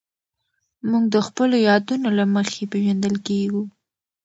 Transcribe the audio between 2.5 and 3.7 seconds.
پېژندل کېږو.